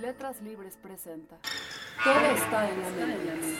Letras 0.00 0.40
Libres 0.40 0.78
presenta. 0.78 1.36
Todo 2.02 2.20
está 2.34 2.70
en 2.70 2.80
la 2.80 2.90
mente. 2.90 3.58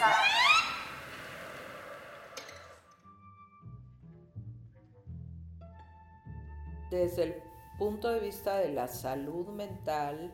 Desde 6.90 7.22
el 7.24 7.34
punto 7.78 8.08
de 8.08 8.20
vista 8.20 8.56
de 8.56 8.70
la 8.70 8.88
salud 8.88 9.48
mental, 9.48 10.32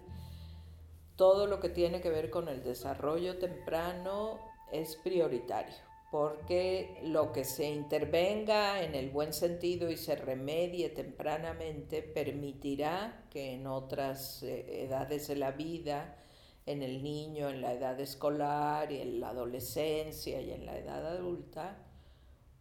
todo 1.16 1.48
lo 1.48 1.59
que 1.59 1.71
tiene 1.71 2.00
que 2.00 2.11
ver 2.11 2.30
con 2.30 2.48
el 2.48 2.62
desarrollo 2.62 3.38
temprano 3.38 4.38
es 4.70 4.95
prioritario, 4.96 5.75
porque 6.11 7.00
lo 7.02 7.32
que 7.32 7.45
se 7.45 7.68
intervenga 7.68 8.82
en 8.82 8.95
el 8.95 9.11
buen 9.11 9.32
sentido 9.32 9.91
y 9.91 9.96
se 9.96 10.14
remedie 10.14 10.88
tempranamente 10.91 12.02
permitirá 12.02 13.27
que 13.30 13.55
en 13.55 13.66
otras 13.66 14.42
eh, 14.42 14.84
edades 14.84 15.27
de 15.29 15.37
la 15.37 15.50
vida, 15.50 16.16
en 16.64 16.83
el 16.83 17.02
niño, 17.02 17.48
en 17.48 17.61
la 17.61 17.73
edad 17.73 17.98
escolar 18.00 18.91
y 18.92 19.00
en 19.00 19.20
la 19.20 19.30
adolescencia 19.30 20.41
y 20.41 20.52
en 20.52 20.66
la 20.66 20.78
edad 20.78 21.06
adulta, 21.06 21.77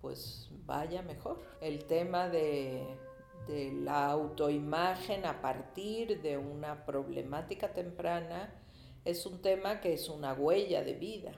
pues 0.02 0.50
vaya 0.66 1.02
mejor. 1.02 1.42
El 1.62 1.86
tema 1.86 2.30
de, 2.30 2.84
de 3.48 3.72
la 3.74 4.08
autoimagen 4.08 5.26
a 5.26 5.42
partir 5.42 6.22
de 6.22 6.38
una 6.38 6.86
problemática 6.86 7.74
temprana 7.74 8.54
es 9.04 9.26
un 9.28 9.42
tema 9.42 9.82
que 9.82 9.94
es 9.94 10.10
una 10.10 10.34
huella 10.34 10.84
de 10.84 10.94
vida. 10.94 11.32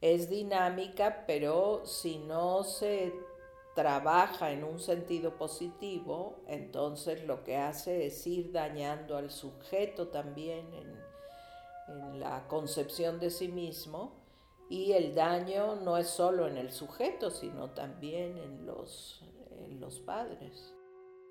Es 0.00 0.30
dinámica, 0.30 1.24
pero 1.26 1.82
si 1.84 2.18
no 2.18 2.64
se 2.64 3.12
trabaja 3.74 4.50
en 4.50 4.64
un 4.64 4.78
sentido 4.78 5.36
positivo, 5.36 6.36
entonces 6.46 7.24
lo 7.24 7.44
que 7.44 7.56
hace 7.56 8.06
es 8.06 8.26
ir 8.26 8.52
dañando 8.52 9.16
al 9.16 9.30
sujeto 9.30 10.08
también 10.08 10.66
en, 10.74 11.10
la 12.20 12.46
concepción 12.46 13.18
de 13.18 13.30
sí 13.30 13.48
mismo 13.48 14.12
y 14.68 14.92
el 14.92 15.12
daño 15.12 15.74
no 15.74 15.96
es 15.96 16.06
solo 16.06 16.46
en 16.46 16.56
el 16.56 16.70
sujeto, 16.70 17.30
sino 17.30 17.70
también 17.70 18.38
en 18.38 18.64
los, 18.64 19.24
en 19.64 19.80
los 19.80 19.98
padres. 19.98 20.72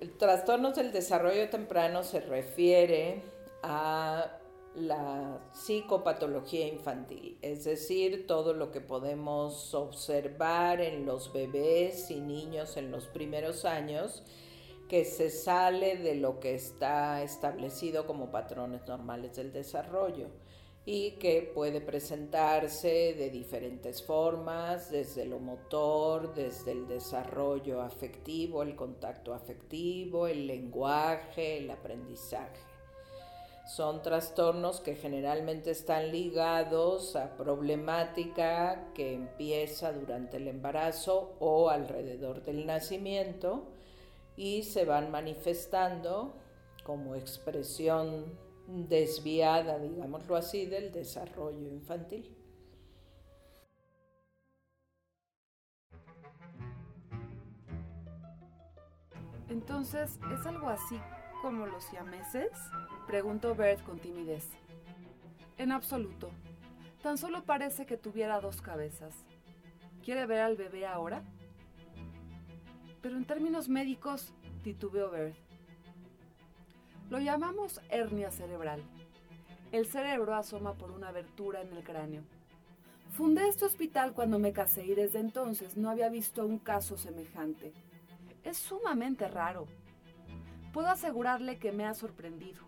El 0.01 0.17
trastorno 0.17 0.71
del 0.71 0.91
desarrollo 0.91 1.49
temprano 1.49 2.03
se 2.03 2.19
refiere 2.19 3.23
a 3.63 4.38
la 4.75 5.39
psicopatología 5.53 6.67
infantil, 6.67 7.37
es 7.41 7.63
decir, 7.63 8.27
todo 8.27 8.53
lo 8.53 8.71
que 8.71 8.81
podemos 8.81 9.73
observar 9.73 10.79
en 10.81 11.05
los 11.05 11.33
bebés 11.33 12.11
y 12.11 12.21
niños 12.21 12.77
en 12.77 12.91
los 12.91 13.07
primeros 13.07 13.65
años 13.65 14.23
que 14.87 15.05
se 15.05 15.29
sale 15.29 15.97
de 15.97 16.15
lo 16.15 16.39
que 16.39 16.55
está 16.55 17.21
establecido 17.21 18.07
como 18.07 18.31
patrones 18.31 18.87
normales 18.87 19.35
del 19.35 19.53
desarrollo 19.53 20.27
y 20.83 21.11
que 21.11 21.43
puede 21.53 21.81
presentarse 21.81 23.13
de 23.13 23.29
diferentes 23.29 24.01
formas, 24.01 24.89
desde 24.89 25.25
lo 25.25 25.39
motor, 25.39 26.33
desde 26.33 26.71
el 26.71 26.87
desarrollo 26.87 27.81
afectivo, 27.81 28.63
el 28.63 28.75
contacto 28.75 29.33
afectivo, 29.33 30.25
el 30.25 30.47
lenguaje, 30.47 31.59
el 31.59 31.69
aprendizaje. 31.69 32.59
Son 33.69 34.01
trastornos 34.01 34.81
que 34.81 34.95
generalmente 34.95 35.69
están 35.69 36.11
ligados 36.11 37.15
a 37.15 37.37
problemática 37.37 38.91
que 38.95 39.13
empieza 39.13 39.93
durante 39.93 40.37
el 40.37 40.47
embarazo 40.47 41.35
o 41.39 41.69
alrededor 41.69 42.43
del 42.43 42.65
nacimiento 42.65 43.67
y 44.35 44.63
se 44.63 44.85
van 44.85 45.11
manifestando 45.11 46.33
como 46.83 47.13
expresión 47.13 48.25
desviada, 48.65 49.77
digámoslo 49.77 50.35
así, 50.35 50.65
del 50.65 50.91
desarrollo 50.91 51.67
infantil. 51.67 52.35
Entonces, 59.47 60.19
¿es 60.33 60.45
algo 60.47 60.69
así 60.69 60.99
como 61.41 61.65
los 61.65 61.83
siameses? 61.83 62.51
Preguntó 63.07 63.55
Bert 63.55 63.83
con 63.83 63.99
timidez. 63.99 64.49
En 65.57 65.71
absoluto. 65.71 66.29
Tan 67.01 67.17
solo 67.17 67.43
parece 67.43 67.85
que 67.85 67.97
tuviera 67.97 68.39
dos 68.39 68.61
cabezas. 68.61 69.13
¿Quiere 70.03 70.25
ver 70.25 70.41
al 70.41 70.57
bebé 70.57 70.85
ahora? 70.85 71.23
Pero 73.01 73.17
en 73.17 73.25
términos 73.25 73.69
médicos, 73.69 74.33
titubeó 74.63 75.09
Bert. 75.09 75.35
Lo 77.09 77.19
llamamos 77.19 77.81
hernia 77.89 78.31
cerebral. 78.31 78.83
El 79.71 79.85
cerebro 79.85 80.35
asoma 80.35 80.73
por 80.73 80.91
una 80.91 81.09
abertura 81.09 81.61
en 81.61 81.73
el 81.73 81.83
cráneo. 81.83 82.23
Fundé 83.11 83.47
este 83.47 83.65
hospital 83.65 84.13
cuando 84.13 84.39
me 84.39 84.53
casé 84.53 84.85
y 84.85 84.95
desde 84.95 85.19
entonces 85.19 85.77
no 85.77 85.89
había 85.89 86.09
visto 86.09 86.45
un 86.45 86.59
caso 86.59 86.97
semejante. 86.97 87.73
Es 88.43 88.57
sumamente 88.57 89.27
raro. 89.27 89.67
Puedo 90.73 90.89
asegurarle 90.89 91.57
que 91.57 91.71
me 91.71 91.85
ha 91.85 91.93
sorprendido. 91.93 92.61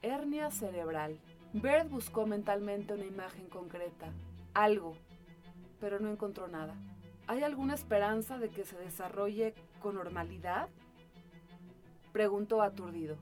Hernia 0.00 0.50
cerebral. 0.50 1.18
Bert 1.52 1.90
buscó 1.90 2.26
mentalmente 2.26 2.94
una 2.94 3.04
imagen 3.04 3.48
concreta, 3.48 4.10
algo, 4.54 4.96
pero 5.80 6.00
no 6.00 6.10
encontró 6.10 6.48
nada. 6.48 6.74
¿Hay 7.26 7.42
alguna 7.42 7.74
esperanza 7.74 8.38
de 8.38 8.48
que 8.48 8.64
se 8.64 8.78
desarrolle 8.78 9.54
con 9.80 9.96
normalidad? 9.96 10.68
Preguntó 12.12 12.62
aturdido. 12.62 13.16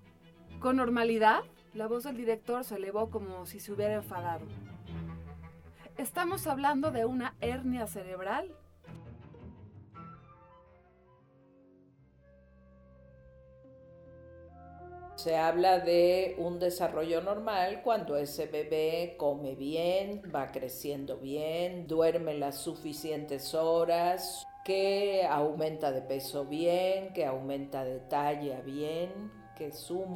¿Con 0.61 0.77
normalidad? 0.77 1.43
La 1.75 1.87
voz 1.87 2.05
del 2.05 2.17
director 2.17 2.65
se 2.65 2.77
elevó 2.77 3.11
como 3.11 3.47
si 3.47 3.59
se 3.61 3.73
hubiera 3.73 3.95
enfadado. 3.95 4.47
¿Estamos 5.97 6.47
hablando 6.47 6.91
de 6.91 7.05
una 7.05 7.35
hernia 7.41 7.87
cerebral? 7.87 8.55
Se 15.21 15.37
habla 15.37 15.81
de 15.81 16.35
un 16.39 16.59
desarrollo 16.59 17.21
normal 17.21 17.83
cuando 17.85 18.17
ese 18.17 18.47
bebé 18.47 19.17
come 19.19 19.55
bien, 19.55 20.23
va 20.35 20.51
creciendo 20.51 21.19
bien, 21.19 21.87
duerme 21.87 22.39
las 22.39 22.57
suficientes 22.57 23.53
horas, 23.53 24.47
que 24.65 25.27
aumenta 25.29 25.93
de 25.93 26.01
peso 26.01 26.47
bien, 26.47 27.13
que 27.13 27.27
aumenta 27.27 27.85
de 27.85 28.01
talla 28.01 28.63
bien, 28.63 29.31
que 29.59 29.73
sus 29.73 30.07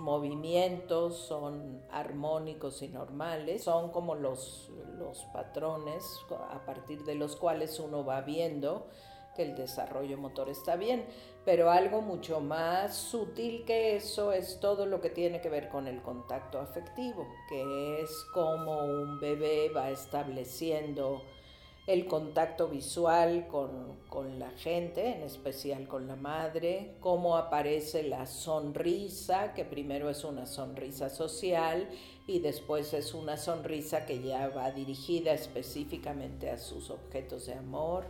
movimientos 0.00 1.16
son 1.16 1.84
armónicos 1.92 2.82
y 2.82 2.88
normales, 2.88 3.62
son 3.62 3.92
como 3.92 4.16
los, 4.16 4.68
los 4.98 5.26
patrones 5.32 6.04
a 6.50 6.64
partir 6.66 7.04
de 7.04 7.14
los 7.14 7.36
cuales 7.36 7.78
uno 7.78 8.04
va 8.04 8.20
viendo 8.22 8.88
que 9.34 9.42
el 9.42 9.54
desarrollo 9.54 10.16
motor 10.18 10.48
está 10.48 10.76
bien, 10.76 11.04
pero 11.44 11.70
algo 11.70 12.00
mucho 12.00 12.40
más 12.40 12.96
sutil 12.96 13.64
que 13.64 13.96
eso 13.96 14.32
es 14.32 14.60
todo 14.60 14.86
lo 14.86 15.00
que 15.00 15.10
tiene 15.10 15.40
que 15.40 15.50
ver 15.50 15.68
con 15.68 15.86
el 15.86 16.00
contacto 16.02 16.58
afectivo, 16.58 17.26
que 17.48 18.00
es 18.00 18.10
como 18.32 18.78
un 18.84 19.20
bebé 19.20 19.68
va 19.68 19.90
estableciendo 19.90 21.22
el 21.86 22.06
contacto 22.06 22.68
visual 22.68 23.46
con, 23.46 23.98
con, 24.08 24.38
la 24.38 24.50
gente, 24.52 25.16
en 25.16 25.22
especial 25.22 25.86
con 25.86 26.06
la 26.06 26.16
madre, 26.16 26.96
cómo 27.00 27.36
aparece 27.36 28.02
la 28.04 28.26
sonrisa, 28.26 29.52
que 29.52 29.66
primero 29.66 30.08
es 30.08 30.24
una 30.24 30.46
sonrisa 30.46 31.10
social 31.10 31.86
y 32.26 32.38
después 32.38 32.94
es 32.94 33.12
una 33.12 33.36
sonrisa 33.36 34.06
que 34.06 34.22
ya 34.22 34.48
va 34.48 34.70
dirigida 34.70 35.32
específicamente 35.32 36.48
a 36.48 36.56
sus 36.56 36.88
objetos 36.88 37.44
de 37.46 37.52
amor 37.52 38.06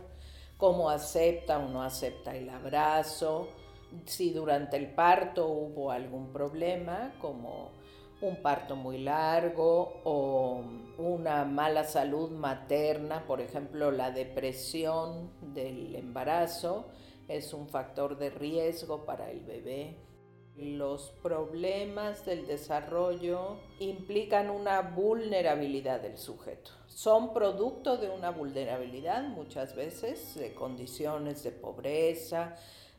cómo 0.57 0.89
acepta 0.89 1.59
o 1.59 1.67
no 1.67 1.83
acepta 1.83 2.35
el 2.35 2.49
abrazo, 2.49 3.49
si 4.05 4.31
durante 4.31 4.77
el 4.77 4.93
parto 4.93 5.47
hubo 5.47 5.91
algún 5.91 6.31
problema, 6.31 7.13
como 7.19 7.71
un 8.21 8.41
parto 8.41 8.75
muy 8.75 8.97
largo 8.99 10.01
o 10.03 10.63
una 10.97 11.45
mala 11.45 11.83
salud 11.83 12.31
materna, 12.31 13.25
por 13.25 13.41
ejemplo, 13.41 13.91
la 13.91 14.11
depresión 14.11 15.31
del 15.53 15.95
embarazo 15.95 16.87
es 17.27 17.53
un 17.53 17.67
factor 17.67 18.17
de 18.17 18.29
riesgo 18.29 19.05
para 19.05 19.31
el 19.31 19.41
bebé. 19.41 19.97
Los 20.57 21.11
problemas 21.21 22.25
del 22.25 22.47
desarrollo 22.47 23.57
implican 23.79 24.49
una 24.49 24.81
vulnerabilidad 24.81 25.99
del 25.99 26.17
sujeto. 26.17 26.71
Son 26.87 27.33
producto 27.33 27.97
de 27.97 28.09
una 28.09 28.29
vulnerabilidad 28.29 29.23
muchas 29.23 29.75
veces, 29.75 30.33
de 30.35 30.53
condiciones 30.53 31.43
de 31.43 31.51
pobreza, 31.51 32.55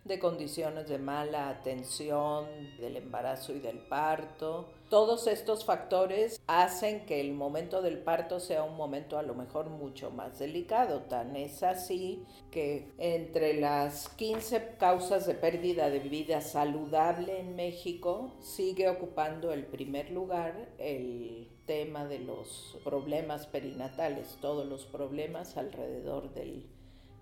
de 0.06 0.19
condiciones 0.19 0.88
de 0.88 0.99
mala 0.99 1.49
atención 1.49 2.47
del 2.79 2.97
embarazo 2.97 3.55
y 3.55 3.58
del 3.58 3.79
parto. 3.79 4.69
Todos 4.88 5.26
estos 5.26 5.64
factores 5.64 6.41
hacen 6.47 7.06
que 7.06 7.20
el 7.20 7.32
momento 7.32 7.82
del 7.82 7.99
parto 7.99 8.38
sea 8.38 8.62
un 8.62 8.76
momento 8.76 9.19
a 9.19 9.23
lo 9.23 9.35
mejor 9.35 9.69
mucho 9.69 10.11
más 10.11 10.38
delicado. 10.38 11.00
Tan 11.03 11.35
es 11.35 11.62
así 11.62 12.25
que 12.50 12.93
entre 12.99 13.61
las 13.61 14.08
15 14.11 14.76
causas 14.79 15.26
de 15.26 15.35
pérdida 15.35 15.91
de 15.91 16.00
vida 16.00 16.41
saludable 16.41 17.41
en 17.41 17.56
México 17.56 18.32
sigue 18.41 18.88
ocupando 18.88 19.52
el 19.52 19.67
primer 19.67 20.11
lugar 20.11 20.69
el 20.79 21.49
tema 21.67 22.05
de 22.05 22.20
los 22.20 22.79
problemas 22.85 23.47
perinatales, 23.49 24.38
todos 24.41 24.67
los 24.67 24.87
problemas 24.87 25.56
alrededor 25.56 26.32
del, 26.32 26.64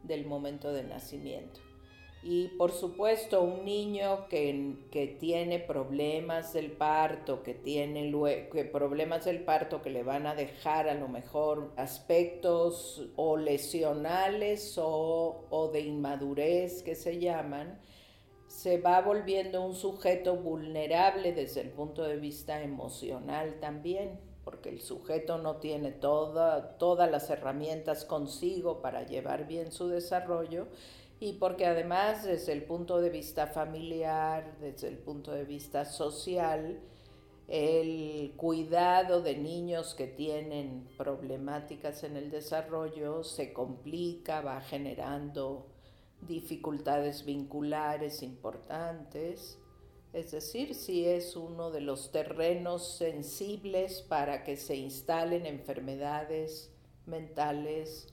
del 0.03 0.27
momento 0.27 0.71
de 0.73 0.83
nacimiento. 0.83 1.61
Y 2.27 2.49
por 2.57 2.73
supuesto, 2.73 3.43
un 3.43 3.67
niño 3.67 4.29
que, 4.31 4.77
que 4.91 5.07
tiene 5.07 5.59
problemas 5.59 6.55
del 6.55 6.73
parto, 6.73 7.43
que 7.43 7.53
tiene 7.53 8.11
que 8.51 8.65
problemas 8.65 9.27
del 9.27 9.45
parto 9.45 9.83
que 9.83 9.91
le 9.91 10.03
van 10.03 10.27
a 10.27 10.35
dejar 10.35 10.89
a 10.89 10.95
lo 10.95 11.07
mejor 11.07 11.73
aspectos 11.77 13.11
o 13.17 13.37
lesionales 13.37 14.79
o, 14.79 15.45
o 15.51 15.69
de 15.69 15.81
inmadurez 15.81 16.83
que 16.83 16.95
se 16.95 17.19
llaman, 17.19 17.79
se 18.47 18.79
va 18.79 19.03
volviendo 19.03 19.61
un 19.61 19.75
sujeto 19.75 20.35
vulnerable 20.35 21.35
desde 21.35 21.61
el 21.61 21.69
punto 21.73 22.05
de 22.05 22.17
vista 22.17 22.63
emocional 22.63 23.61
también, 23.61 24.19
porque 24.45 24.71
el 24.71 24.81
sujeto 24.81 25.37
no 25.37 25.57
tiene 25.57 25.93
toda, 25.93 26.79
todas 26.79 27.11
las 27.11 27.29
herramientas 27.29 28.07
consigo 28.07 28.81
para 28.81 29.05
llevar 29.05 29.47
bien 29.47 29.73
su 29.73 29.89
desarrollo 29.89 30.69
y 31.21 31.35
porque 31.35 31.67
además 31.67 32.25
desde 32.25 32.53
el 32.53 32.65
punto 32.65 33.01
de 33.01 33.11
vista 33.11 33.47
familiar, 33.47 34.57
desde 34.61 34.89
el 34.89 34.99
punto 34.99 35.33
de 35.33 35.45
vista 35.45 35.85
social, 35.85 36.81
el 37.47 38.33
cuidado 38.37 39.21
de 39.23 39.37
niños 39.37 39.95
que 39.95 40.07
tienen 40.07 40.89
problemáticas 40.97 42.03
en 42.05 42.17
el 42.17 42.31
desarrollo 42.31 43.23
se 43.23 43.53
complica, 43.53 44.41
va 44.41 44.61
generando 44.61 45.67
dificultades 46.23 47.25
vinculares 47.25 48.23
importantes. 48.23 49.59
Es 50.13 50.31
decir, 50.31 50.75
si 50.75 51.07
es 51.07 51.37
uno 51.37 51.71
de 51.71 51.81
los 51.81 52.13
terrenos 52.13 52.97
sensibles 52.97 54.01
para 54.03 54.43
que 54.43 54.57
se 54.57 54.77
instalen 54.77 55.45
enfermedades 55.45 56.73
mentales 57.07 58.09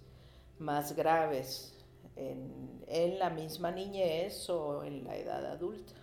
más 0.59 0.95
graves 0.95 1.80
en, 2.15 3.19
la 3.19 3.29
misma 3.29 3.71
niñez 3.71 4.49
o 4.49 4.83
en 4.83 5.03
la 5.03 5.15
edad 5.15 5.45
adulta. 5.45 5.93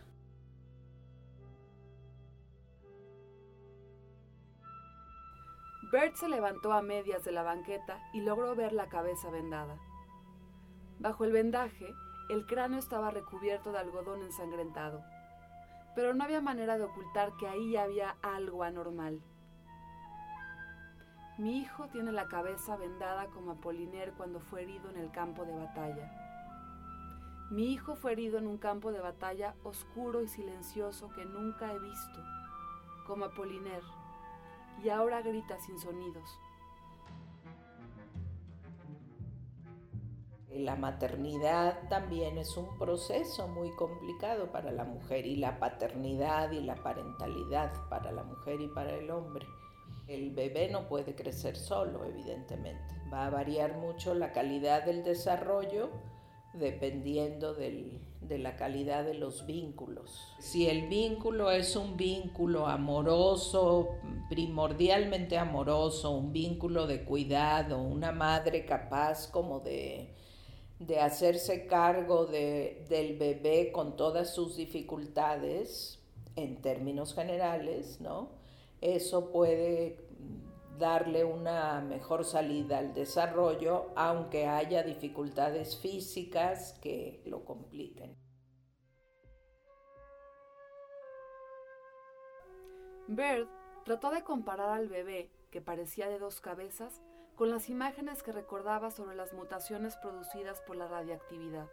Bert 5.91 6.17
se 6.17 6.29
levantó 6.29 6.73
a 6.73 6.83
medias 6.83 7.25
de 7.25 7.33
la 7.33 7.43
banqueta 7.43 7.99
y 8.12 8.21
logró 8.21 8.55
ver 8.55 8.73
la 8.73 8.89
cabeza 8.89 9.31
vendada. 9.31 9.79
Bajo 10.99 11.25
el 11.25 11.33
vendaje, 11.33 11.87
el 12.29 12.47
cráneo 12.47 12.79
estaba 12.79 13.11
recubierto 13.11 13.73
de 13.73 13.79
algodón 13.79 14.23
ensangrentado, 14.23 15.03
pero 15.95 16.12
no 16.12 16.25
había 16.25 16.43
manera 16.43 16.77
de 16.77 16.85
ocultar 16.85 17.33
que 17.39 17.49
ahí 17.49 17.77
había 17.77 18.17
algo 18.23 18.65
anormal. 18.65 19.23
Mi 21.38 21.58
hijo 21.58 21.87
tiene 21.93 22.11
la 22.11 22.26
cabeza 22.26 22.76
vendada 22.76 23.26
como 23.29 23.52
Apoliner 23.52 24.12
cuando 24.14 24.40
fue 24.40 24.62
herido 24.62 24.90
en 24.90 24.96
el 24.96 25.12
campo 25.12 25.44
de 25.44 25.55
batalla. 25.55 26.11
Mi 27.52 27.73
hijo 27.73 27.94
fue 27.94 28.11
herido 28.11 28.38
en 28.38 28.49
un 28.49 28.58
campo 28.58 28.90
de 28.90 28.99
batalla 28.99 29.55
oscuro 29.62 30.20
y 30.20 30.26
silencioso 30.26 31.08
que 31.11 31.25
nunca 31.25 31.73
he 31.73 31.79
visto, 31.79 32.25
como 33.06 33.26
Apoliner, 33.26 33.85
y 34.82 34.88
ahora 34.88 35.23
grita 35.23 35.61
sin 35.61 35.79
sonidos. 35.79 36.29
La 40.50 40.75
maternidad 40.75 41.88
también 41.88 42.37
es 42.37 42.56
un 42.56 42.76
proceso 42.79 43.46
muy 43.46 43.70
complicado 43.76 44.50
para 44.50 44.73
la 44.73 44.82
mujer 44.82 45.25
y 45.25 45.37
la 45.37 45.61
paternidad 45.61 46.50
y 46.50 46.62
la 46.62 46.75
parentalidad 46.75 47.88
para 47.88 48.11
la 48.11 48.25
mujer 48.25 48.61
y 48.61 48.67
para 48.67 48.90
el 48.90 49.08
hombre. 49.12 49.46
El 50.09 50.31
bebé 50.31 50.71
no 50.71 50.89
puede 50.89 51.15
crecer 51.15 51.57
solo, 51.57 52.05
evidentemente. 52.05 52.95
Va 53.13 53.27
a 53.27 53.31
variar 53.31 53.77
mucho 53.77 54.15
la 54.15 54.33
calidad 54.33 54.85
del 54.85 55.05
desarrollo 55.05 55.91
dependiendo 56.55 57.55
de 57.55 58.39
la 58.39 58.57
calidad 58.57 59.05
de 59.05 59.15
los 59.15 59.47
vínculos. 59.47 60.35
Si 60.41 60.69
el 60.69 60.89
vínculo 60.89 61.51
es 61.51 61.77
un 61.77 61.97
vínculo 61.97 62.67
amoroso, 62.67 63.91
primordialmente 64.29 65.37
amoroso, 65.39 66.11
un 66.11 66.33
vínculo 66.33 66.87
de 66.87 67.05
cuidado, 67.05 67.83
una 67.83 68.13
madre 68.13 68.65
capaz 68.65 69.31
como 69.31 69.61
de, 69.61 70.15
hacerse 71.01 71.67
cargo 71.67 72.27
del 72.27 73.19
bebé 73.19 73.71
con 73.73 73.97
todas 73.97 74.35
sus 74.35 74.57
dificultades, 74.57 75.99
en 76.37 76.63
términos 76.63 77.15
generales, 77.15 78.01
¿no? 78.01 78.38
Eso 78.81 79.31
puede 79.31 80.09
darle 80.79 81.25
una 81.25 81.81
mejor 81.81 82.25
salida 82.25 82.79
al 82.79 82.95
desarrollo, 82.95 83.91
aunque 83.97 84.47
haya 84.47 84.83
dificultades 84.83 85.77
físicas 85.77 86.79
que 86.81 87.23
lo 87.27 87.45
compliquen. 87.45 88.17
Bird 93.09 93.49
trató 93.85 94.11
de 94.11 94.23
comparar 94.23 94.71
al 94.71 94.89
bebé, 94.89 95.31
que 95.51 95.61
parecía 95.61 96.09
de 96.09 96.19
dos 96.19 96.41
cabezas, 96.41 97.03
con 97.37 97.51
las 97.51 97.69
imágenes 97.69 98.23
que 98.23 98.33
recordaba 98.33 98.91
sobre 98.91 99.17
las 99.17 99.33
mutaciones 99.33 99.97
producidas 99.97 100.61
por 100.61 100.77
la 100.77 100.89
radiactividad. 100.89 101.69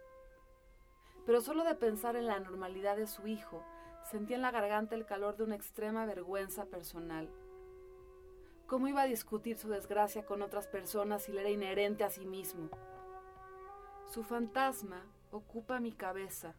Pero 1.26 1.40
solo 1.40 1.64
de 1.64 1.74
pensar 1.74 2.16
en 2.16 2.26
la 2.26 2.36
anormalidad 2.36 2.96
de 2.96 3.06
su 3.06 3.26
hijo 3.26 3.62
Sentía 4.10 4.36
en 4.36 4.42
la 4.42 4.52
garganta 4.52 4.94
el 4.94 5.04
calor 5.04 5.36
de 5.36 5.42
una 5.42 5.56
extrema 5.56 6.06
vergüenza 6.06 6.66
personal. 6.66 7.28
¿Cómo 8.68 8.86
iba 8.86 9.02
a 9.02 9.06
discutir 9.06 9.58
su 9.58 9.68
desgracia 9.68 10.24
con 10.24 10.42
otras 10.42 10.68
personas 10.68 11.24
si 11.24 11.32
le 11.32 11.40
era 11.40 11.50
inherente 11.50 12.04
a 12.04 12.10
sí 12.10 12.24
mismo? 12.24 12.70
Su 14.06 14.22
fantasma 14.22 15.04
ocupa 15.32 15.80
mi 15.80 15.90
cabeza. 15.90 16.54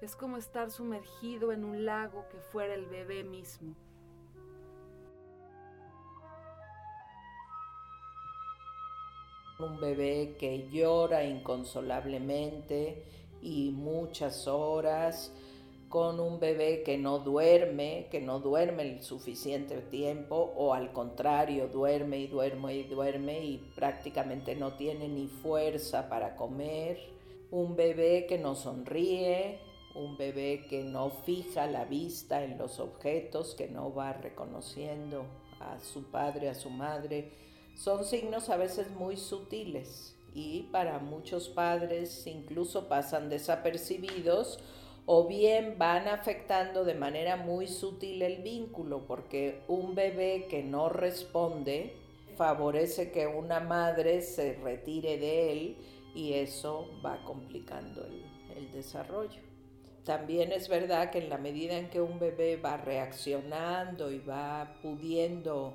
Es 0.00 0.16
como 0.16 0.38
estar 0.38 0.72
sumergido 0.72 1.52
en 1.52 1.64
un 1.64 1.84
lago 1.84 2.26
que 2.30 2.40
fuera 2.40 2.74
el 2.74 2.86
bebé 2.86 3.22
mismo. 3.22 3.76
Un 9.60 9.80
bebé 9.80 10.36
que 10.36 10.68
llora 10.68 11.24
inconsolablemente 11.24 13.04
y 13.40 13.70
muchas 13.70 14.48
horas, 14.48 15.32
con 15.88 16.18
un 16.18 16.40
bebé 16.40 16.82
que 16.82 16.98
no 16.98 17.20
duerme, 17.20 18.08
que 18.10 18.20
no 18.20 18.40
duerme 18.40 18.82
el 18.82 19.02
suficiente 19.02 19.76
tiempo 19.76 20.52
o 20.56 20.74
al 20.74 20.92
contrario 20.92 21.68
duerme 21.68 22.18
y 22.18 22.26
duerme 22.26 22.74
y 22.74 22.82
duerme 22.84 23.44
y 23.44 23.58
prácticamente 23.74 24.56
no 24.56 24.74
tiene 24.74 25.08
ni 25.08 25.28
fuerza 25.28 26.08
para 26.08 26.34
comer, 26.34 26.98
un 27.50 27.76
bebé 27.76 28.26
que 28.28 28.38
no 28.38 28.56
sonríe, 28.56 29.60
un 29.94 30.16
bebé 30.16 30.66
que 30.68 30.82
no 30.82 31.10
fija 31.10 31.66
la 31.66 31.84
vista 31.84 32.42
en 32.42 32.58
los 32.58 32.80
objetos, 32.80 33.54
que 33.54 33.68
no 33.68 33.94
va 33.94 34.12
reconociendo 34.12 35.24
a 35.60 35.78
su 35.80 36.10
padre, 36.10 36.50
a 36.50 36.54
su 36.54 36.70
madre, 36.70 37.32
son 37.76 38.04
signos 38.04 38.50
a 38.50 38.56
veces 38.56 38.90
muy 38.90 39.16
sutiles 39.16 40.16
y 40.34 40.64
para 40.64 40.98
muchos 40.98 41.48
padres 41.48 42.26
incluso 42.26 42.88
pasan 42.88 43.30
desapercibidos 43.30 44.58
o 45.06 45.28
bien 45.28 45.78
van 45.78 46.08
afectando 46.08 46.84
de 46.84 46.94
manera 46.94 47.36
muy 47.36 47.68
sutil 47.68 48.22
el 48.22 48.42
vínculo, 48.42 49.06
porque 49.06 49.62
un 49.68 49.94
bebé 49.94 50.48
que 50.50 50.64
no 50.64 50.88
responde 50.88 51.94
favorece 52.36 53.12
que 53.12 53.28
una 53.28 53.60
madre 53.60 54.20
se 54.20 54.54
retire 54.54 55.16
de 55.16 55.52
él 55.52 55.76
y 56.14 56.34
eso 56.34 56.90
va 57.04 57.24
complicando 57.24 58.04
el, 58.04 58.24
desarrollo. 58.72 59.42
También 60.04 60.50
es 60.50 60.68
verdad 60.68 61.10
que 61.10 61.18
en 61.18 61.28
la 61.28 61.38
medida 61.38 61.76
en 61.78 61.88
que 61.88 62.00
un 62.00 62.18
bebé 62.18 62.56
va 62.56 62.76
reaccionando 62.76 64.10
y 64.10 64.18
va 64.18 64.76
pudiendo 64.82 65.74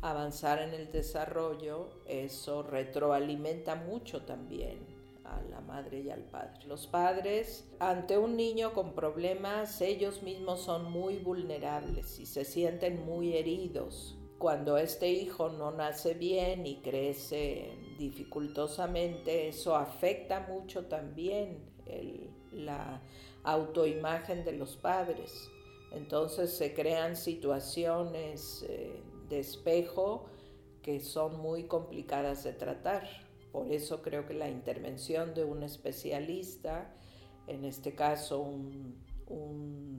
avanzar 0.00 0.62
en 0.62 0.74
el 0.74 0.90
desarrollo, 0.90 1.88
eso 2.06 2.62
retroalimenta 2.62 3.74
mucho 3.74 4.22
también 4.22 4.89
a 5.30 5.42
la 5.50 5.60
madre 5.60 6.00
y 6.00 6.10
al 6.10 6.22
padre. 6.24 6.64
Los 6.66 6.86
padres, 6.86 7.68
ante 7.78 8.18
un 8.18 8.36
niño 8.36 8.72
con 8.72 8.94
problemas, 8.94 9.80
ellos 9.80 10.22
mismos 10.22 10.62
son 10.62 10.90
muy 10.90 11.18
vulnerables 11.18 12.18
y 12.18 12.26
se 12.26 12.44
sienten 12.44 13.04
muy 13.04 13.36
heridos. 13.36 14.16
Cuando 14.38 14.78
este 14.78 15.10
hijo 15.10 15.50
no 15.50 15.70
nace 15.70 16.14
bien 16.14 16.66
y 16.66 16.80
crece 16.80 17.76
dificultosamente, 17.98 19.48
eso 19.48 19.76
afecta 19.76 20.46
mucho 20.48 20.86
también 20.86 21.70
la 22.50 23.02
autoimagen 23.44 24.44
de 24.44 24.52
los 24.52 24.76
padres. 24.76 25.50
Entonces 25.92 26.52
se 26.56 26.72
crean 26.72 27.16
situaciones 27.16 28.64
eh, 28.68 29.02
de 29.28 29.40
espejo 29.40 30.26
que 30.82 31.00
son 31.00 31.40
muy 31.40 31.64
complicadas 31.64 32.44
de 32.44 32.52
tratar. 32.52 33.29
Por 33.52 33.72
eso 33.72 34.02
creo 34.02 34.26
que 34.26 34.34
la 34.34 34.48
intervención 34.48 35.34
de 35.34 35.44
un 35.44 35.62
especialista, 35.62 36.94
en 37.46 37.64
este 37.64 37.94
caso 37.94 38.40
un, 38.40 39.10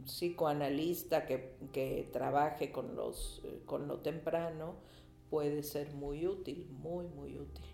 psicoanalista 0.06 1.26
que, 1.26 2.10
trabaje 2.12 2.72
con, 2.72 2.96
los, 2.96 3.42
eh, 3.46 3.62
con 3.66 3.88
lo 3.88 4.00
temprano, 4.00 4.76
puede 5.30 5.64
ser 5.64 5.94
muy 5.94 6.28
útil, 6.28 6.68
muy, 6.70 7.08
muy 7.08 7.40
útil. 7.40 7.66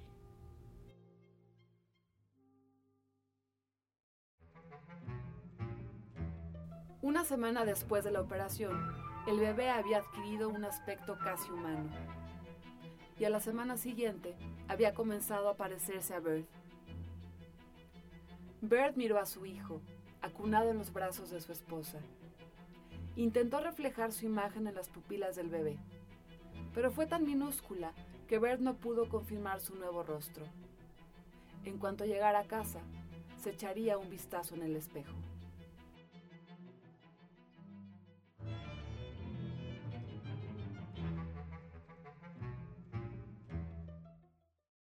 Una 7.02 7.24
semana 7.24 7.64
después 7.64 8.04
de 8.04 8.12
la 8.12 8.22
operación, 8.22 8.94
el 9.28 9.40
bebé 9.40 9.70
había 9.70 10.00
adquirido 10.00 10.50
un 10.50 10.66
aspecto 10.66 11.18
casi 11.24 11.50
humano. 11.50 11.90
Y 13.20 13.26
a 13.26 13.30
la 13.30 13.40
semana 13.40 13.78
siguiente 13.78 14.36
había 14.68 14.94
comenzado 14.94 15.50
a 15.50 15.58
parecerse 15.58 16.14
a 16.14 16.20
Bert. 16.20 16.48
Bert 18.62 18.96
miró 18.96 19.20
a 19.20 19.26
su 19.26 19.46
hijo, 19.46 19.82
acunado 20.22 20.70
en 20.70 20.78
los 20.78 20.94
brazos 20.94 21.30
de 21.32 21.42
su 21.42 21.52
esposa. 21.52 22.00
Intentó 23.16 23.60
reflejar 23.60 24.12
su 24.12 24.26
imagen 24.26 24.68
en 24.68 24.76
las 24.76 24.90
pupilas 24.90 25.36
del 25.36 25.50
bebé, 25.50 25.78
pero 26.74 26.92
fue 26.92 27.08
tan 27.08 27.26
minúscula 27.26 27.92
que 28.28 28.40
Bert 28.40 28.62
no 28.62 28.76
pudo 28.76 29.10
confirmar 29.10 29.62
su 29.62 29.76
nuevo 29.76 30.04
rostro. 30.04 30.46
En 31.66 31.80
cuanto 31.80 32.06
llegara 32.06 32.40
a 32.40 32.48
casa, 32.48 32.80
se 33.42 33.52
echaría 33.52 33.98
un 33.98 34.10
vistazo 34.10 34.56
en 34.56 34.64
el 34.64 34.76
espejo. 34.76 35.14